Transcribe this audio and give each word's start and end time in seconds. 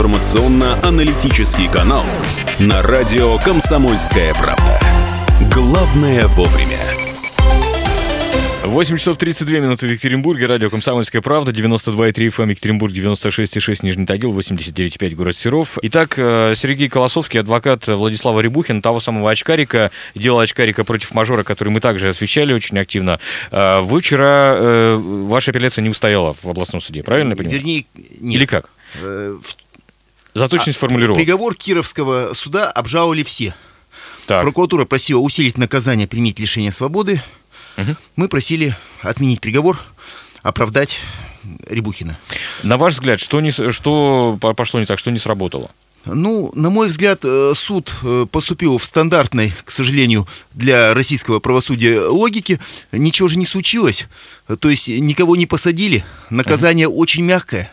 информационно-аналитический 0.00 1.68
канал 1.68 2.06
на 2.58 2.80
радио 2.80 3.36
«Комсомольская 3.36 4.32
правда». 4.32 4.80
Главное 5.52 6.26
вовремя. 6.28 6.78
8 8.64 8.96
часов 8.96 9.18
32 9.18 9.58
минуты 9.58 9.86
в 9.86 9.90
Екатеринбурге. 9.90 10.46
Радио 10.46 10.70
«Комсомольская 10.70 11.20
правда». 11.20 11.52
92,3 11.52 12.12
FM 12.14 12.42
эм, 12.44 12.48
Екатеринбург, 12.48 12.94
96,6 12.94 13.80
Нижний 13.82 14.06
Тагил, 14.06 14.32
89,5 14.32 15.14
город 15.14 15.36
Серов. 15.36 15.76
Итак, 15.82 16.14
э, 16.16 16.54
Сергей 16.56 16.88
Колосовский, 16.88 17.38
адвокат 17.38 17.86
Владислава 17.86 18.40
Рябухина, 18.40 18.80
того 18.80 19.00
самого 19.00 19.30
очкарика, 19.30 19.90
дело 20.14 20.42
очкарика 20.42 20.82
против 20.82 21.12
мажора, 21.12 21.42
который 21.42 21.68
мы 21.68 21.80
также 21.80 22.08
освещали 22.08 22.54
очень 22.54 22.78
активно. 22.78 23.20
Э, 23.50 23.80
вы 23.82 24.00
вчера, 24.00 24.54
э, 24.56 24.96
ваша 24.96 25.50
апелляция 25.50 25.82
не 25.82 25.90
устояла 25.90 26.32
в 26.32 26.46
областном 26.48 26.80
суде, 26.80 27.02
правильно 27.02 27.32
я 27.32 27.36
понимаю? 27.36 27.58
Вернее, 27.58 27.84
нет. 27.94 28.36
Или 28.36 28.46
как? 28.46 28.70
За 30.34 30.48
точность 30.48 30.78
а, 30.78 30.80
формулировок. 30.80 31.18
Приговор 31.18 31.54
Кировского 31.54 32.34
суда 32.34 32.70
обжаловали 32.70 33.22
все. 33.22 33.54
Так. 34.26 34.42
Прокуратура 34.42 34.84
просила 34.84 35.20
усилить 35.20 35.58
наказание, 35.58 36.06
применить 36.06 36.38
лишение 36.38 36.72
свободы. 36.72 37.22
Угу. 37.76 37.96
Мы 38.16 38.28
просили 38.28 38.76
отменить 39.02 39.40
приговор, 39.40 39.80
оправдать 40.42 41.00
Рябухина. 41.68 42.18
На 42.62 42.76
ваш 42.76 42.94
взгляд, 42.94 43.20
что, 43.20 43.40
не, 43.40 43.50
что 43.50 44.38
пошло 44.56 44.80
не 44.80 44.86
так, 44.86 44.98
что 44.98 45.10
не 45.10 45.18
сработало? 45.18 45.70
Ну, 46.06 46.50
на 46.54 46.70
мой 46.70 46.88
взгляд, 46.88 47.20
э, 47.24 47.52
суд 47.54 47.92
э, 48.02 48.26
поступил 48.30 48.78
в 48.78 48.84
стандартной, 48.84 49.52
к 49.64 49.70
сожалению, 49.70 50.26
для 50.54 50.94
российского 50.94 51.40
правосудия 51.40 52.00
логике. 52.00 52.58
Ничего 52.90 53.28
же 53.28 53.36
не 53.36 53.44
случилось. 53.44 54.06
То 54.60 54.70
есть 54.70 54.88
никого 54.88 55.36
не 55.36 55.46
посадили. 55.46 56.04
Наказание 56.30 56.86
uh 56.86 56.92
очень 56.92 57.24
мягкое 57.24 57.70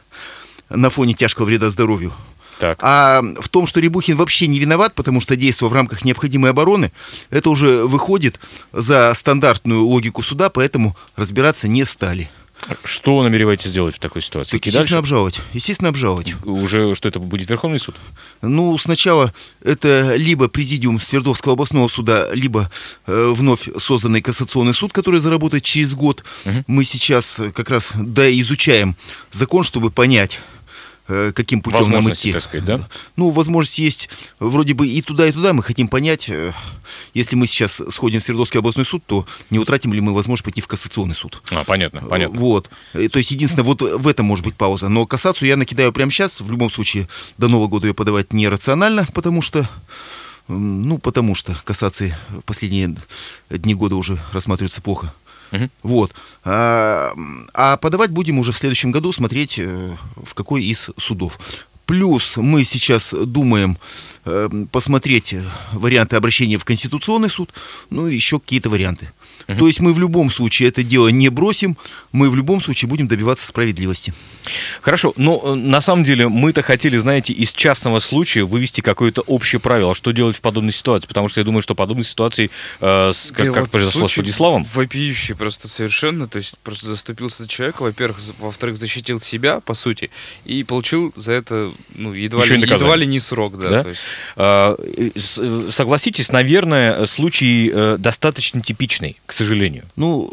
на 0.70 0.90
фоне 0.90 1.14
тяжкого 1.14 1.46
вреда 1.46 1.70
здоровью. 1.70 2.14
Так. 2.60 2.80
А 2.82 3.22
в 3.40 3.50
том, 3.50 3.68
что 3.68 3.80
Рябухин 3.80 4.18
вообще 4.18 4.48
не 4.48 4.60
виноват, 4.60 4.96
потому 4.96 5.22
что 5.22 5.36
действовал 5.36 5.72
в 5.72 5.76
рамках 5.76 6.04
необходимой 6.04 6.52
обороны, 6.52 6.92
это 7.30 7.50
уже 7.50 7.86
выходит 7.86 8.40
за 8.72 9.14
стандартную 9.14 9.84
логику 9.84 10.24
суда, 10.24 10.50
поэтому 10.50 10.96
разбираться 11.16 11.68
не 11.68 11.86
стали. 11.86 12.30
Что 12.84 13.24
намереваетесь 13.24 13.70
сделать 13.70 13.96
в 13.96 14.00
такой 14.00 14.22
ситуации? 14.22 14.52
Так, 14.52 14.66
естественно, 14.66 14.84
дальше? 14.84 14.96
обжаловать. 14.96 15.42
Естественно, 15.54 15.90
обжаловать. 15.90 16.34
Уже 16.44 16.96
что 16.96 17.08
это 17.08 17.20
будет 17.20 17.50
Верховный 17.50 17.80
суд? 17.80 17.96
Ну, 18.42 18.78
сначала 18.78 19.34
это 19.64 20.16
либо 20.16 20.50
президиум 20.50 21.00
Свердловского 21.00 21.54
областного 21.54 21.88
суда, 21.88 22.28
либо 22.34 22.70
э, 23.06 23.34
вновь 23.34 23.70
созданный 23.78 24.22
кассационный 24.22 24.74
суд, 24.74 24.92
который 24.92 25.20
заработает 25.20 25.64
через 25.64 25.94
год. 25.94 26.24
Угу. 26.46 26.64
Мы 26.68 26.84
сейчас 26.84 27.40
как 27.54 27.70
раз 27.70 27.92
да, 27.96 28.30
изучаем 28.30 28.96
закон, 29.32 29.64
чтобы 29.64 29.92
понять, 29.92 30.40
Э, 30.40 30.57
каким 31.08 31.62
путем 31.62 31.92
нам 31.92 32.10
идти. 32.10 32.34
Так 32.34 32.44
сказать, 32.44 32.66
да? 32.66 32.88
Ну, 33.16 33.30
возможность 33.30 33.80
есть 33.80 34.10
вроде 34.40 34.74
бы 34.74 34.88
и 34.88 35.02
туда, 35.02 35.28
и 35.28 35.32
туда. 35.32 35.54
Мы 35.54 35.64
хотим 35.64 35.88
понять, 35.88 36.30
э, 36.30 36.54
если 37.14 37.36
мы 37.36 37.48
сейчас 37.48 37.82
сходим 37.90 38.20
в 38.20 38.24
Свердловский 38.24 38.60
областной 38.60 38.86
суд, 38.86 39.04
то 39.06 39.26
не 39.50 39.60
утратим 39.60 39.94
ли 39.94 40.02
мы 40.02 40.14
возможность 40.14 40.44
пойти 40.44 40.62
в 40.62 40.68
кассационный 40.68 41.16
суд. 41.16 41.42
А, 41.52 41.64
понятно, 41.64 42.02
понятно. 42.02 42.38
Вот. 42.40 42.70
То 42.94 43.20
есть, 43.20 43.32
единственное, 43.32 43.66
вот 43.66 43.82
в 43.82 44.08
этом 44.08 44.26
может 44.26 44.46
быть 44.46 44.56
пауза. 44.56 44.90
Но 44.90 45.06
кассацию 45.06 45.48
я 45.48 45.58
накидаю 45.58 45.94
прямо 45.94 46.12
сейчас. 46.12 46.42
В 46.42 46.52
любом 46.52 46.70
случае, 46.70 47.08
до 47.38 47.48
Нового 47.48 47.68
года 47.68 47.88
ее 47.88 47.94
подавать 47.94 48.34
нерационально, 48.34 49.08
потому 49.14 49.42
что 49.42 49.68
ну, 50.48 50.98
потому 50.98 51.36
что 51.36 51.58
кассации 51.66 52.16
в 52.30 52.42
последние 52.42 52.96
дни 53.50 53.76
года 53.76 53.96
уже 53.96 54.18
рассматриваются 54.32 54.82
плохо. 54.82 55.14
Угу. 55.52 55.70
Вот. 55.84 56.14
А, 56.44 57.14
а 57.54 57.78
подавать 57.78 58.12
будем 58.12 58.40
уже 58.40 58.52
в 58.52 58.58
следующем 58.58 58.92
году, 58.92 59.12
смотреть, 59.12 59.60
э, 59.60 59.96
в 60.16 60.34
какой 60.34 60.64
из 60.64 60.90
судов. 60.98 61.40
Плюс 61.88 62.36
мы 62.36 62.66
сейчас 62.66 63.14
думаем 63.14 63.78
э, 64.26 64.50
посмотреть 64.72 65.34
варианты 65.72 66.18
обращения 66.18 66.58
в 66.58 66.66
Конституционный 66.66 67.30
суд, 67.30 67.54
ну 67.90 68.08
и 68.08 68.16
еще 68.16 68.40
какие-то 68.40 68.70
варианты. 68.70 69.12
Угу. 69.48 69.58
То 69.58 69.68
есть 69.68 69.80
мы 69.80 69.94
в 69.94 70.00
любом 70.00 70.30
случае 70.30 70.68
это 70.68 70.84
дело 70.84 71.08
не 71.08 71.30
бросим, 71.30 71.78
мы 72.12 72.30
в 72.30 72.36
любом 72.36 72.62
случае 72.62 72.90
будем 72.90 73.08
добиваться 73.08 73.48
справедливости. 73.48 74.14
Хорошо, 74.82 75.14
но 75.16 75.42
э, 75.42 75.54
на 75.56 75.80
самом 75.80 76.04
деле 76.04 76.28
мы-то 76.28 76.62
хотели, 76.62 76.98
знаете, 76.98 77.32
из 77.32 77.54
частного 77.54 78.00
случая 78.00 78.44
вывести 78.44 78.82
какое-то 78.82 79.22
общее 79.22 79.60
правило, 79.60 79.96
что 79.96 80.12
делать 80.12 80.36
в 80.36 80.42
подобной 80.42 80.74
ситуации, 80.74 81.08
потому 81.08 81.30
что 81.30 81.40
я 81.40 81.46
думаю, 81.46 81.62
что 81.62 81.76
подобной 81.76 82.04
ситуации, 82.04 82.52
э, 82.82 83.12
с, 83.14 83.32
как, 83.32 83.54
как 83.54 83.70
произошло 83.70 84.08
с 84.08 84.18
Владиславом... 84.18 84.68
Вопиющий 84.74 85.36
просто 85.36 85.70
совершенно, 85.70 86.28
то 86.28 86.38
есть 86.38 86.58
просто 86.60 86.88
заступился 86.88 87.44
за 87.44 87.50
человека, 87.50 87.82
во-первых, 87.82 88.20
во-вторых, 88.40 88.78
защитил 88.78 89.22
себя, 89.22 89.62
по 89.62 89.74
сути, 89.74 90.10
и 90.44 90.64
получил 90.64 91.14
за 91.16 91.32
это, 91.32 91.72
ну, 91.96 92.14
едва, 92.14 92.46
ли, 92.46 92.62
едва 92.62 92.96
ли 92.96 93.08
не 93.08 93.20
срок, 93.20 93.58
да. 93.58 93.70
да? 93.70 93.84
То 93.84 93.90
есть... 93.90 94.02
а, 94.36 94.76
э, 94.78 95.70
согласитесь, 95.72 96.32
наверное, 96.32 97.06
случай 97.06 97.98
достаточно 97.98 98.62
типичный, 98.62 99.18
к 99.26 99.34
сожалению. 99.34 99.86
Ну, 99.96 100.30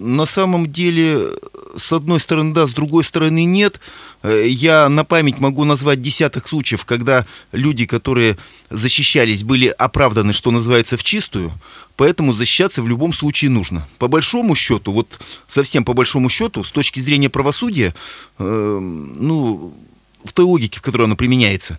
на 0.00 0.26
самом 0.26 0.66
деле, 0.66 1.28
с 1.76 1.92
одной 1.92 2.20
стороны, 2.20 2.54
да, 2.54 2.66
с 2.66 2.72
другой 2.72 3.04
стороны, 3.04 3.44
нет. 3.44 3.80
Э, 4.22 4.46
я 4.46 4.88
на 4.88 5.04
память 5.04 5.38
могу 5.38 5.64
назвать 5.64 6.02
десяток 6.02 6.48
случаев, 6.48 6.84
когда 6.84 7.26
люди, 7.52 7.86
которые 7.86 8.36
защищались, 8.70 9.44
были 9.44 9.68
оправданы, 9.68 10.32
что 10.32 10.50
называется, 10.50 10.96
в 10.96 11.04
чистую, 11.04 11.52
поэтому 11.96 12.32
защищаться 12.32 12.82
в 12.82 12.88
любом 12.88 13.12
случае 13.12 13.50
нужно. 13.50 13.86
По 13.98 14.08
большому 14.08 14.54
счету, 14.54 14.92
вот 14.92 15.20
совсем 15.46 15.84
по 15.84 15.92
большому 15.92 16.28
счету, 16.28 16.64
с 16.64 16.70
точки 16.70 17.00
зрения 17.00 17.28
правосудия, 17.28 17.94
э, 18.38 18.78
ну, 18.80 19.74
в 20.24 20.32
той 20.32 20.44
логике, 20.44 20.78
в 20.78 20.82
которой 20.82 21.04
оно 21.04 21.16
применяется, 21.16 21.78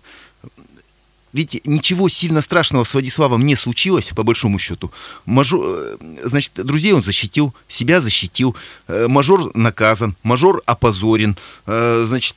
ведь 1.32 1.66
ничего 1.66 2.08
сильно 2.08 2.42
страшного 2.42 2.84
с 2.84 2.92
Владиславом 2.92 3.46
не 3.46 3.56
случилось, 3.56 4.10
по 4.14 4.22
большому 4.22 4.58
счету. 4.58 4.92
Мажор, 5.24 5.64
э, 5.64 5.96
значит, 6.24 6.52
друзей 6.54 6.92
он 6.92 7.02
защитил, 7.02 7.54
себя 7.68 8.00
защитил. 8.00 8.54
Э, 8.86 9.06
мажор 9.08 9.50
наказан, 9.56 10.14
мажор 10.22 10.62
опозорен. 10.66 11.36
Э, 11.66 12.04
значит... 12.06 12.36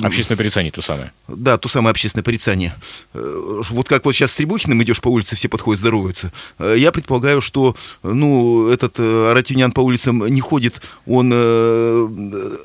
Общественное 0.00 0.38
порицание 0.38 0.72
то 0.72 0.82
самое. 0.82 1.12
Да, 1.28 1.58
то 1.58 1.68
самое 1.68 1.90
общественное 1.90 2.24
порицание. 2.24 2.74
Вот 3.12 3.88
как 3.88 4.04
вот 4.04 4.12
сейчас 4.12 4.32
с 4.32 4.36
Требухиным 4.36 4.82
идешь 4.82 5.00
по 5.00 5.08
улице, 5.08 5.36
все 5.36 5.48
подходят, 5.48 5.80
здороваются. 5.80 6.32
Я 6.58 6.92
предполагаю, 6.92 7.40
что, 7.40 7.76
ну, 8.02 8.68
этот 8.68 8.98
Аратюнян 8.98 9.72
по 9.72 9.80
улицам 9.80 10.26
не 10.26 10.40
ходит, 10.40 10.82
он 11.06 11.30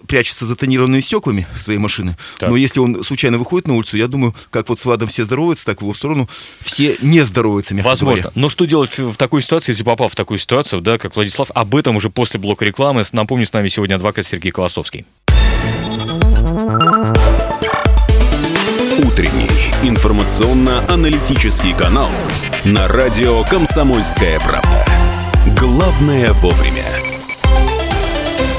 прячется 0.08 0.46
за 0.46 0.56
тонированными 0.56 1.02
стеклами 1.02 1.48
своей 1.60 1.80
машины. 1.80 2.18
Так. 2.40 2.50
Но 2.50 2.56
если 2.56 2.80
он 2.80 3.04
случайно 3.04 3.38
выходит 3.38 3.68
на 3.68 3.76
улицу, 3.76 3.98
я 3.98 4.08
думаю, 4.08 4.34
как 4.50 4.70
вот 4.70 4.80
с 4.80 4.86
Владом 4.86 5.10
все 5.10 5.26
здороваются, 5.26 5.65
так 5.66 5.80
в 5.80 5.82
его 5.82 5.94
сторону 5.94 6.30
все 6.62 6.96
не 7.02 7.22
здороваются, 7.22 7.74
мягко 7.74 7.90
Возможно. 7.90 8.24
Говоря. 8.24 8.42
Но 8.42 8.50
что 8.50 8.66
делать 8.66 8.98
в 8.98 9.16
такой 9.16 9.42
ситуации, 9.42 9.72
если 9.72 9.84
попал 9.84 10.10
в 10.10 10.16
такую 10.16 10.38
ситуацию, 10.38 10.82
да, 10.82 10.98
как 10.98 11.16
Владислав? 11.16 11.52
Об 11.54 11.76
этом 11.76 11.96
уже 11.96 12.10
после 12.10 12.40
блока 12.40 12.64
рекламы. 12.64 13.04
Напомню, 13.12 13.46
с 13.46 13.54
нами 13.54 13.68
сегодня 13.68 13.96
адвокат 13.96 14.26
Сергей 14.26 14.52
Колосовский. 14.52 15.06
Утренний 18.98 19.50
информационно-аналитический 19.84 21.74
канал 21.74 22.10
на 22.64 22.88
радио 22.88 23.44
«Комсомольская 23.44 24.40
правда». 24.40 24.86
Главное 25.60 26.34
вовремя. 26.34 27.15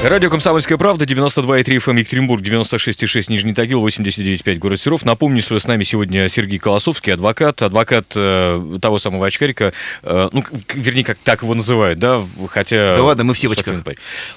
Радио 0.09 0.29
«Комсомольская 0.29 0.77
правда», 0.77 1.03
92,3 1.03 1.63
FM 1.65 1.89
эм, 1.89 1.95
Екатеринбург, 1.97 2.41
96,6 2.41 3.25
Нижний 3.27 3.53
Тагил, 3.53 3.85
89,5 3.85 4.55
город 4.55 4.79
Серов. 4.79 5.03
Напомню, 5.03 5.41
что 5.41 5.59
с 5.59 5.67
нами 5.67 5.83
сегодня 5.83 6.29
Сергей 6.29 6.59
Колосовский, 6.59 7.11
адвокат, 7.11 7.61
адвокат 7.61 8.13
э, 8.15 8.77
того 8.81 8.99
самого 8.99 9.27
очкарика, 9.27 9.73
э, 10.03 10.29
ну, 10.31 10.45
вернее, 10.73 11.03
как 11.03 11.17
так 11.17 11.41
его 11.43 11.53
называют, 11.53 11.99
да, 11.99 12.23
хотя... 12.49 12.95
Да 12.95 13.03
ладно, 13.03 13.25
мы 13.25 13.33
все 13.33 13.49
в 13.49 13.51
очках. 13.51 13.83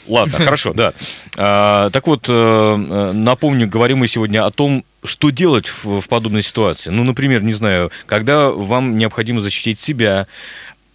Ладно, 0.08 0.38
хорошо, 0.40 0.72
да. 0.72 0.92
А, 1.36 1.90
так 1.90 2.08
вот, 2.08 2.26
э, 2.28 3.12
напомню, 3.14 3.68
говорим 3.68 3.98
мы 3.98 4.08
сегодня 4.08 4.44
о 4.44 4.50
том, 4.50 4.84
что 5.04 5.30
делать 5.30 5.68
в, 5.68 6.00
в 6.00 6.08
подобной 6.08 6.42
ситуации. 6.42 6.90
Ну, 6.90 7.04
например, 7.04 7.42
не 7.42 7.52
знаю, 7.52 7.90
когда 8.06 8.50
вам 8.50 8.98
необходимо 8.98 9.40
защитить 9.40 9.78
себя, 9.78 10.26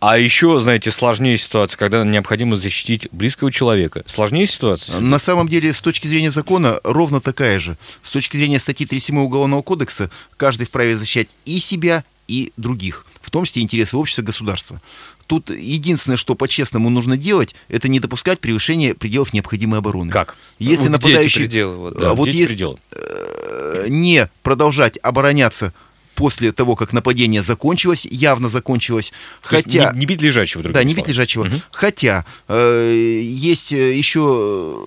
а 0.08 0.20
еще, 0.20 0.60
знаете, 0.60 0.92
сложнее 0.92 1.36
ситуация, 1.36 1.80
когда 1.80 2.04
необходимо 2.04 2.56
защитить 2.58 3.08
близкого 3.12 3.52
человека. 3.52 4.04
Сложнее 4.06 4.46
ситуация? 4.46 5.00
На 5.00 5.18
самом 5.18 5.48
деле, 5.48 5.74
с 5.74 5.82
точки 5.82 6.08
зрения 6.08 6.30
закона, 6.30 6.80
ровно 6.84 7.22
такая 7.22 7.60
же. 7.60 7.76
С 8.04 8.12
точки 8.12 8.38
зрения 8.38 8.60
статьи 8.60 8.86
37 8.86 9.18
Уголовного 9.18 9.64
кодекса, 9.64 10.12
каждый 10.38 10.68
вправе 10.68 10.96
защищать 10.96 11.30
и 11.46 11.58
себя, 11.58 12.04
и 12.28 12.52
других, 12.56 13.08
в 13.20 13.32
том 13.32 13.46
числе 13.46 13.64
интересы 13.64 13.98
общества, 13.98 14.22
государства. 14.22 14.80
Тут 15.26 15.50
единственное, 15.50 16.18
что 16.18 16.36
по-честному 16.36 16.92
нужно 16.92 17.18
делать, 17.18 17.56
это 17.68 17.88
не 17.88 18.00
допускать 18.00 18.40
превышения 18.40 18.94
пределов 18.94 19.34
необходимой 19.34 19.80
обороны. 19.80 20.12
Как? 20.12 20.38
Если 20.60 20.84
вот 20.84 20.92
нападающий... 20.92 21.42
пределы? 21.42 21.78
Вот, 21.78 22.00
да. 22.00 22.14
вот 22.14 22.28
если 22.28 22.78
э, 22.92 23.86
не 23.90 24.30
продолжать 24.44 25.00
обороняться 25.02 25.74
после 26.16 26.52
того, 26.52 26.76
как 26.76 26.94
нападение 26.94 27.44
закончилось, 27.44 28.08
явно 28.10 28.50
закончилось. 28.50 29.14
Хотя... 29.42 29.92
Не, 29.92 30.00
не 30.00 30.06
бить 30.06 30.22
лежачего, 30.22 30.64
Да, 30.64 30.84
не 30.84 30.94
бить 30.94 31.08
лежачего. 31.08 31.48
Угу. 31.48 31.56
Хотя 31.72 32.26
э, 32.48 33.22
есть 33.24 33.72
еще 33.72 34.78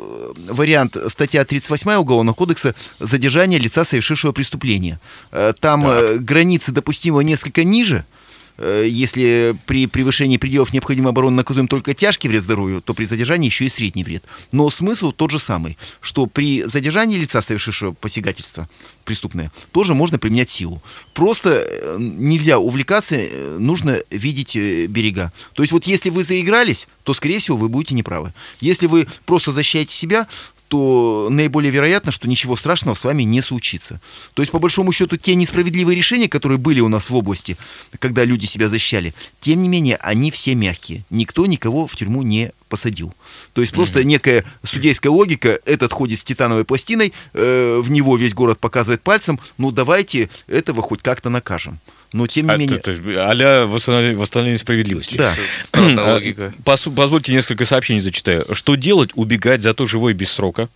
вариант 0.48 0.96
статья 1.08 1.44
38 1.44 1.92
Уголовного 1.92 2.34
кодекса 2.34 2.74
задержание 2.98 3.60
лица, 3.60 3.84
совершившего 3.84 4.32
преступление. 4.32 5.00
Э, 5.30 5.52
там 5.58 5.82
так. 5.82 6.02
Э, 6.02 6.18
границы 6.18 6.72
допустимого 6.72 7.20
несколько 7.20 7.64
ниже, 7.64 7.98
Э, 7.98 8.17
если 8.58 9.56
при 9.66 9.86
превышении 9.86 10.36
пределов 10.36 10.72
необходимой 10.72 11.10
обороны 11.10 11.36
наказуем 11.36 11.68
только 11.68 11.94
тяжкий 11.94 12.28
вред 12.28 12.42
здоровью, 12.42 12.82
то 12.82 12.94
при 12.94 13.04
задержании 13.04 13.46
еще 13.46 13.66
и 13.66 13.68
средний 13.68 14.04
вред. 14.04 14.24
Но 14.52 14.68
смысл 14.70 15.12
тот 15.12 15.30
же 15.30 15.38
самый, 15.38 15.78
что 16.00 16.26
при 16.26 16.62
задержании 16.62 17.18
лица, 17.18 17.40
совершившего 17.40 17.92
посягательство 17.92 18.68
преступное, 19.04 19.52
тоже 19.72 19.94
можно 19.94 20.18
применять 20.18 20.50
силу. 20.50 20.82
Просто 21.14 21.64
э, 21.66 21.96
нельзя 21.98 22.58
увлекаться, 22.58 23.14
э, 23.14 23.58
нужно 23.58 24.00
видеть 24.10 24.56
берега. 24.56 25.32
То 25.54 25.62
есть 25.62 25.72
вот 25.72 25.84
если 25.84 26.10
вы 26.10 26.24
заигрались, 26.24 26.88
то, 27.04 27.14
скорее 27.14 27.38
всего, 27.38 27.56
вы 27.56 27.68
будете 27.68 27.94
неправы. 27.94 28.34
Если 28.60 28.86
вы 28.86 29.06
просто 29.24 29.52
защищаете 29.52 29.94
себя, 29.94 30.26
то 30.68 31.28
наиболее 31.30 31.72
вероятно, 31.72 32.12
что 32.12 32.28
ничего 32.28 32.56
страшного 32.56 32.94
с 32.94 33.04
вами 33.04 33.22
не 33.22 33.40
случится. 33.40 34.00
То 34.34 34.42
есть, 34.42 34.52
по 34.52 34.58
большому 34.58 34.92
счету, 34.92 35.16
те 35.16 35.34
несправедливые 35.34 35.96
решения, 35.96 36.28
которые 36.28 36.58
были 36.58 36.80
у 36.80 36.88
нас 36.88 37.10
в 37.10 37.14
области, 37.14 37.56
когда 37.98 38.24
люди 38.24 38.46
себя 38.46 38.68
защищали, 38.68 39.14
тем 39.40 39.62
не 39.62 39.68
менее, 39.68 39.96
они 39.96 40.30
все 40.30 40.54
мягкие. 40.54 41.04
Никто 41.10 41.46
никого 41.46 41.86
в 41.86 41.96
тюрьму 41.96 42.22
не 42.22 42.52
посадил. 42.68 43.14
То 43.54 43.62
есть 43.62 43.72
просто 43.72 44.00
mm-hmm. 44.00 44.04
некая 44.04 44.44
судейская 44.62 45.10
логика, 45.10 45.58
этот 45.64 45.92
ходит 45.92 46.20
с 46.20 46.24
титановой 46.24 46.64
пластиной, 46.64 47.12
э, 47.32 47.80
в 47.82 47.90
него 47.90 48.16
весь 48.16 48.34
город 48.34 48.58
показывает 48.58 49.02
пальцем, 49.02 49.40
ну 49.56 49.70
давайте 49.70 50.28
этого 50.46 50.82
хоть 50.82 51.02
как-то 51.02 51.30
накажем 51.30 51.80
но 52.12 52.26
тем 52.26 52.46
не 52.46 52.52
а, 52.52 52.56
менее... 52.56 52.78
Это, 52.78 52.92
а-ля 53.28 53.66
восстановление 53.66 54.58
справедливости. 54.58 55.16
Да. 55.16 55.34
Странная 55.62 56.04
логика. 56.14 56.54
Позвольте 56.64 57.32
несколько 57.32 57.64
сообщений 57.64 58.00
зачитаю. 58.00 58.46
Что 58.54 58.76
делать? 58.76 59.10
Убегать, 59.14 59.62
зато 59.62 59.86
живой 59.86 60.14
без 60.14 60.30
срока? 60.30 60.68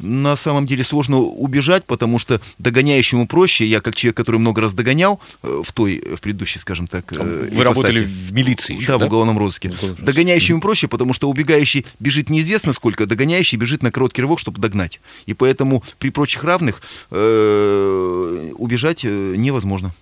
На 0.00 0.36
самом 0.36 0.66
деле 0.66 0.84
сложно 0.84 1.18
убежать, 1.18 1.84
потому 1.84 2.18
что 2.18 2.40
догоняющему 2.58 3.26
проще. 3.26 3.66
Я 3.66 3.80
как 3.80 3.94
человек, 3.96 4.16
который 4.16 4.36
много 4.36 4.60
раз 4.60 4.72
догонял 4.72 5.20
э, 5.42 5.62
в 5.64 5.72
той, 5.72 6.02
в 6.16 6.20
предыдущей, 6.20 6.58
скажем 6.58 6.86
так, 6.86 7.12
Вы 7.12 7.16
ипостаси. 7.18 7.62
работали 7.62 8.04
в 8.04 8.32
милиции 8.32 8.74
еще, 8.76 8.86
да, 8.86 8.98
да, 8.98 9.04
в 9.04 9.06
уголовном 9.08 9.38
розыске. 9.38 9.72
Догоняющему 9.98 10.60
проще, 10.60 10.88
потому 10.88 11.12
что 11.12 11.28
убегающий 11.28 11.86
бежит 11.98 12.30
неизвестно 12.30 12.72
сколько, 12.72 13.06
догоняющий 13.06 13.58
бежит 13.58 13.82
на 13.82 13.90
короткий 13.90 14.22
рывок, 14.22 14.38
чтобы 14.38 14.60
догнать. 14.60 15.00
И 15.26 15.34
поэтому 15.34 15.82
при 15.98 16.10
прочих 16.10 16.44
равных 16.44 16.82
э, 17.10 18.52
убежать 18.56 19.04
э, 19.04 19.34
невозможно. 19.36 19.92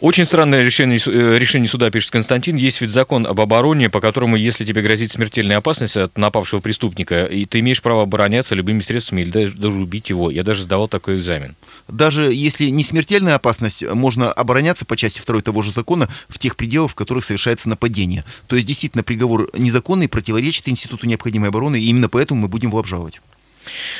Очень 0.00 0.24
странное 0.24 0.62
решение, 0.62 0.98
э, 0.98 1.38
решение 1.38 1.68
суда, 1.68 1.90
пишет 1.90 2.10
Константин. 2.10 2.56
Есть 2.56 2.80
ведь 2.80 2.90
закон 2.90 3.26
об 3.26 3.40
обороне, 3.40 3.90
по 3.90 4.00
которому, 4.00 4.36
если 4.36 4.64
тебе 4.64 4.82
грозит 4.82 5.10
смертельная 5.10 5.56
опасность 5.56 5.96
от 5.96 6.16
напавшего 6.18 6.60
преступника, 6.60 7.24
и 7.24 7.44
ты 7.44 7.60
имеешь 7.60 7.82
право 7.82 8.02
обороняться 8.02 8.54
любыми 8.54 8.80
средствами 8.80 9.22
или 9.22 9.30
даже, 9.30 9.56
даже 9.56 9.78
убить 9.78 10.10
его. 10.10 10.30
Я 10.30 10.42
даже 10.42 10.62
сдавал 10.62 10.88
такой 10.88 11.16
экзамен. 11.16 11.56
Даже 11.88 12.32
если 12.32 12.66
не 12.66 12.84
смертельная 12.84 13.34
опасность, 13.34 13.82
можно 13.82 14.32
обороняться 14.32 14.84
по 14.84 14.96
части 14.96 15.20
2 15.24 15.40
того 15.42 15.62
же 15.62 15.72
закона 15.72 16.08
в 16.28 16.38
тех 16.38 16.56
пределах, 16.56 16.92
в 16.92 16.94
которых 16.94 17.24
совершается 17.24 17.68
нападение. 17.68 18.24
То 18.46 18.56
есть, 18.56 18.68
действительно, 18.68 19.02
приговор 19.02 19.50
незаконный, 19.56 20.08
противоречит 20.08 20.68
институту 20.68 21.06
необходимой 21.06 21.48
обороны, 21.48 21.80
и 21.80 21.86
именно 21.86 22.08
поэтому 22.08 22.42
мы 22.42 22.48
будем 22.48 22.68
его 22.68 22.78
обжаловать. 22.78 23.20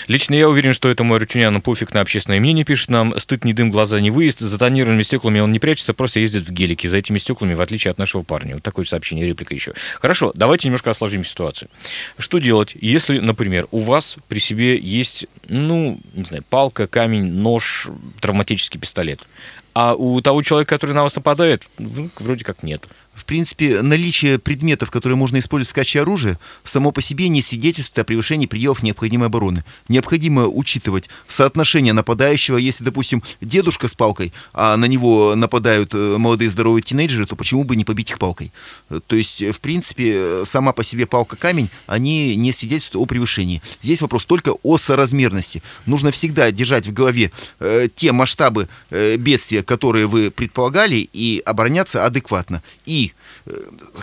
Лично 0.07 0.35
я 0.35 0.49
уверен, 0.49 0.73
что 0.73 0.89
этому 0.89 1.15
арутюняну 1.15 1.61
пофиг 1.61 1.93
на 1.95 2.01
общественное 2.01 2.41
мнение, 2.41 2.65
пишет 2.65 2.91
нам. 2.91 3.19
Стыд 3.19 3.45
не 3.45 3.53
дым, 3.53 3.71
глаза 3.71 4.01
не 4.01 4.11
выезд. 4.11 4.41
За 4.41 4.59
тонированными 4.59 5.03
стеклами 5.03 5.41
он 5.41 5.53
не 5.53 5.59
прячется, 5.59 5.95
просто 5.95 6.21
ездит 6.21 6.49
в 6.49 6.51
гелике. 6.51 6.89
За 6.89 6.99
этими 6.99 7.19
стеклами, 7.19 7.55
в 7.55 7.61
отличие 7.61 7.91
от 7.91 7.99
нашего 7.99 8.23
парня. 8.23 8.55
Вот 8.55 8.63
такое 8.63 8.85
сообщение, 8.85 9.27
реплика 9.27 9.55
еще. 9.55 9.75
Хорошо, 10.01 10.33
давайте 10.35 10.69
немножко 10.69 10.91
осложним 10.91 11.25
ситуацию. 11.25 11.69
Что 12.19 12.39
делать, 12.39 12.77
если, 12.81 13.19
например, 13.19 13.67
у 13.71 13.81
вас 13.81 14.17
при 14.29 14.39
себе 14.39 14.79
есть, 14.79 15.27
ну, 15.49 16.01
не 16.15 16.25
знаю, 16.25 16.45
палка, 16.49 16.87
камень, 16.87 17.33
нож, 17.33 17.89
травматический 18.21 18.81
пистолет, 18.81 19.21
а 19.75 19.95
у 19.95 20.21
того 20.21 20.43
человека, 20.43 20.75
который 20.75 20.95
на 20.95 21.03
вас 21.03 21.15
нападает, 21.15 21.63
ну, 21.79 22.11
вроде 22.19 22.45
как 22.45 22.63
нет 22.63 22.89
в 23.19 23.25
принципе, 23.25 23.83
наличие 23.83 24.39
предметов, 24.39 24.91
которые 24.91 25.17
можно 25.17 25.39
использовать 25.39 25.73
в 25.73 25.75
качестве 25.75 26.03
оружия, 26.03 26.39
само 26.65 26.93
по 26.93 27.03
себе 27.03 27.29
не 27.29 27.43
свидетельствует 27.43 27.99
о 27.99 28.05
превышении 28.05 28.47
пределов 28.47 28.83
необходимой 28.83 29.27
обороны. 29.27 29.65
Необходимо 29.89 30.47
учитывать 30.47 31.09
соотношение 31.27 31.93
нападающего. 31.93 32.57
Если, 32.57 32.85
допустим, 32.85 33.23
дедушка 33.41 33.89
с 33.89 33.95
палкой, 33.95 34.33
а 34.53 34.77
на 34.77 34.85
него 34.85 35.35
нападают 35.35 35.95
э, 35.95 36.17
молодые 36.17 36.51
здоровые 36.51 36.83
тинейджеры, 36.83 37.27
то 37.27 37.37
почему 37.37 37.65
бы 37.65 37.77
не 37.77 37.85
побить 37.85 38.11
их 38.11 38.19
палкой? 38.19 38.53
То 39.07 39.17
есть, 39.17 39.43
в 39.43 39.61
принципе, 39.61 40.45
сама 40.45 40.73
по 40.73 40.85
себе 40.85 41.07
палка-камень, 41.07 41.71
они 41.87 42.37
не 42.37 42.53
свидетельствуют 42.53 43.03
о 43.03 43.07
превышении. 43.07 43.63
Здесь 43.83 44.01
вопрос 44.01 44.25
только 44.25 44.55
о 44.63 44.79
соразмерности. 44.79 45.63
Нужно 45.87 46.13
всегда 46.13 46.51
держать 46.53 46.87
в 46.87 46.93
голове 46.93 47.33
э, 47.59 47.89
те 47.95 48.13
масштабы 48.13 48.69
э, 48.91 49.17
бедствия, 49.17 49.63
которые 49.63 50.07
вы 50.07 50.31
предполагали, 50.31 51.09
и 51.13 51.43
обороняться 51.45 52.05
адекватно. 52.05 52.63
И 52.87 53.08
Э, 53.08 53.08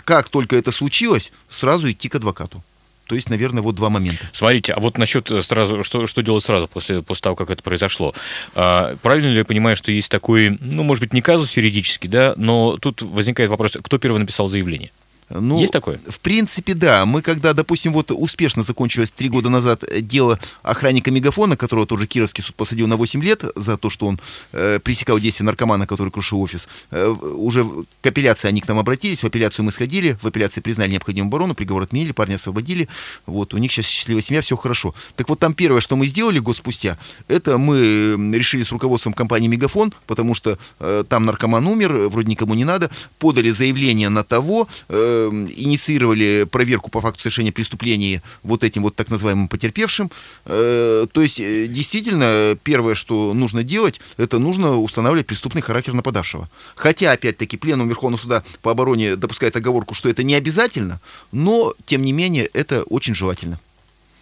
как 0.04 0.28
только 0.28 0.56
это 0.56 0.72
случилось, 0.72 1.32
сразу 1.48 1.90
идти 1.90 2.08
к 2.08 2.14
адвокату. 2.14 2.62
То 3.06 3.14
есть, 3.14 3.30
наверное, 3.30 3.62
вот 3.62 3.76
два 3.76 3.88
момента. 3.88 4.28
Смотрите, 4.32 4.72
а 4.72 4.80
вот 4.80 4.98
насчет 4.98 5.30
э, 5.30 5.42
сразу, 5.42 5.84
что, 5.84 6.08
что 6.08 6.22
делать 6.22 6.44
сразу 6.44 6.66
после, 6.66 7.02
после 7.02 7.22
того, 7.22 7.36
как 7.36 7.50
это 7.50 7.62
произошло? 7.62 8.14
А, 8.54 8.96
правильно 9.00 9.28
ли 9.28 9.38
я 9.38 9.44
понимаю, 9.44 9.76
что 9.76 9.92
есть 9.92 10.10
такой, 10.10 10.58
ну, 10.60 10.82
может 10.82 11.00
быть, 11.02 11.12
не 11.12 11.22
казус 11.22 11.56
юридический, 11.56 12.08
да, 12.08 12.34
но 12.36 12.78
тут 12.78 13.02
возникает 13.02 13.48
вопрос, 13.48 13.76
кто 13.80 13.98
первый 13.98 14.18
написал 14.18 14.48
заявление? 14.48 14.90
Ну, 15.28 15.58
Есть 15.60 15.72
такое? 15.72 16.00
В 16.08 16.20
принципе, 16.20 16.74
да. 16.74 17.04
Мы 17.04 17.20
когда, 17.20 17.52
допустим, 17.52 17.92
вот 17.92 18.12
успешно 18.12 18.62
закончилось 18.62 19.10
три 19.14 19.28
года 19.28 19.50
назад 19.50 19.84
дело 20.00 20.38
охранника 20.62 21.10
Мегафона, 21.10 21.56
которого 21.56 21.86
тоже 21.86 22.06
Кировский 22.06 22.44
суд 22.44 22.54
посадил 22.54 22.86
на 22.86 22.96
8 22.96 23.22
лет 23.22 23.44
за 23.56 23.76
то, 23.76 23.90
что 23.90 24.06
он 24.06 24.20
э, 24.52 24.78
пресекал 24.78 25.18
действия 25.18 25.44
наркомана, 25.44 25.86
который 25.86 26.10
крушил 26.10 26.40
офис, 26.40 26.68
э, 26.92 27.06
уже 27.08 27.64
к 28.02 28.06
апелляции 28.06 28.46
они 28.46 28.60
к 28.60 28.68
нам 28.68 28.78
обратились, 28.78 29.22
в 29.22 29.26
апелляцию 29.26 29.64
мы 29.64 29.72
сходили, 29.72 30.16
в 30.22 30.26
апелляции 30.26 30.60
признали 30.60 30.92
необходимую 30.92 31.28
оборону, 31.28 31.54
приговор 31.54 31.82
отменили, 31.82 32.12
парня 32.12 32.36
освободили, 32.36 32.88
вот, 33.26 33.52
у 33.52 33.58
них 33.58 33.72
сейчас 33.72 33.86
счастливая 33.86 34.22
семья, 34.22 34.42
все 34.42 34.56
хорошо. 34.56 34.94
Так 35.16 35.28
вот 35.28 35.40
там 35.40 35.54
первое, 35.54 35.80
что 35.80 35.96
мы 35.96 36.06
сделали 36.06 36.38
год 36.38 36.56
спустя, 36.56 36.98
это 37.26 37.58
мы 37.58 38.14
решили 38.32 38.62
с 38.62 38.70
руководством 38.70 39.12
компании 39.12 39.48
Мегафон, 39.48 39.92
потому 40.06 40.34
что 40.34 40.56
э, 40.78 41.04
там 41.08 41.24
наркоман 41.24 41.66
умер, 41.66 42.08
вроде 42.08 42.28
никому 42.28 42.54
не 42.54 42.64
надо, 42.64 42.90
подали 43.18 43.50
заявление 43.50 44.08
на 44.08 44.22
того, 44.22 44.68
э, 44.88 45.15
Эм, 45.16 45.46
инициировали 45.46 46.46
проверку 46.50 46.90
по 46.90 47.00
факту 47.00 47.22
совершения 47.22 47.52
преступления 47.52 48.22
вот 48.42 48.64
этим 48.64 48.82
вот 48.82 48.96
так 48.96 49.10
называемым 49.10 49.48
потерпевшим. 49.48 50.10
Э, 50.44 51.06
то 51.10 51.22
есть, 51.22 51.40
э, 51.40 51.66
действительно, 51.68 52.56
первое, 52.62 52.94
что 52.94 53.32
нужно 53.34 53.62
делать, 53.62 54.00
это 54.16 54.38
нужно 54.38 54.76
устанавливать 54.76 55.26
преступный 55.26 55.62
характер 55.62 55.94
нападавшего. 55.94 56.48
Хотя, 56.74 57.12
опять-таки, 57.12 57.56
Пленум 57.56 57.88
Верховного 57.88 58.20
суда 58.20 58.44
по 58.62 58.70
обороне 58.70 59.16
допускает 59.16 59.56
оговорку, 59.56 59.94
что 59.94 60.08
это 60.08 60.22
не 60.22 60.34
обязательно, 60.34 61.00
но, 61.32 61.74
тем 61.84 62.02
не 62.02 62.12
менее, 62.12 62.46
это 62.52 62.82
очень 62.84 63.14
желательно. 63.14 63.60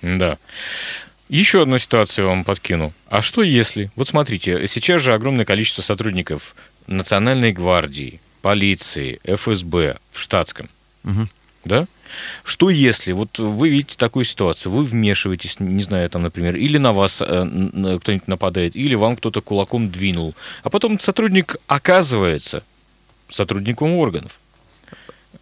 Да. 0.02 0.38
Еще 1.28 1.62
одну 1.62 1.78
ситуацию 1.78 2.28
вам 2.28 2.44
подкину. 2.44 2.92
А 3.08 3.22
что 3.22 3.42
если... 3.42 3.90
Вот 3.96 4.08
смотрите, 4.08 4.66
сейчас 4.68 5.00
же 5.00 5.12
огромное 5.12 5.44
количество 5.44 5.82
сотрудников 5.82 6.54
Национальной 6.86 7.52
гвардии, 7.52 8.20
полиции, 8.42 9.20
ФСБ 9.24 9.96
в 10.12 10.20
штатском. 10.20 10.68
Угу. 11.04 11.28
Да? 11.64 11.86
Что 12.44 12.68
если, 12.70 13.12
вот 13.12 13.38
вы 13.38 13.70
видите 13.70 13.96
такую 13.96 14.24
ситуацию, 14.24 14.70
вы 14.70 14.84
вмешиваетесь, 14.84 15.58
не 15.60 15.82
знаю, 15.82 16.08
там, 16.10 16.22
например, 16.22 16.56
или 16.56 16.78
на 16.78 16.92
вас 16.92 17.22
э, 17.22 17.26
кто-нибудь 17.26 18.28
нападает, 18.28 18.76
или 18.76 18.94
вам 18.94 19.16
кто-то 19.16 19.40
кулаком 19.40 19.90
двинул, 19.90 20.34
а 20.62 20.70
потом 20.70 21.00
сотрудник 21.00 21.56
оказывается 21.66 22.64
сотрудником 23.30 23.94
органов. 23.94 24.38